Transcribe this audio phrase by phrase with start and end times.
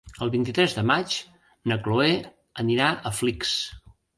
[0.25, 1.17] El vint-i-tres de maig
[1.73, 2.09] na Chloé
[2.65, 3.57] anirà a Flix.